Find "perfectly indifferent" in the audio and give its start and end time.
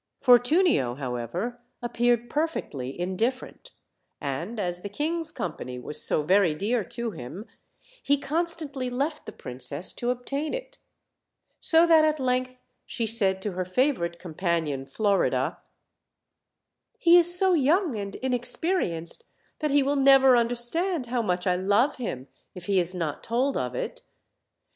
2.27-3.69